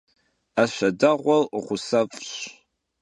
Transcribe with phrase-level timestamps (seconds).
[0.61, 2.29] 'eşe değuer ğusef'ş.